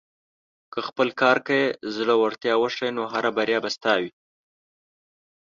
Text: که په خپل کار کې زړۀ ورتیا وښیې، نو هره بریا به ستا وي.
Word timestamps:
که 0.71 0.71
په 0.71 0.79
خپل 0.87 1.07
کار 1.21 1.37
کې 1.47 1.59
زړۀ 1.95 2.15
ورتیا 2.19 2.53
وښیې، 2.59 2.89
نو 2.97 3.03
هره 3.13 3.29
بریا 3.37 3.59
به 3.63 3.69
ستا 3.75 3.93
وي. 4.01 4.11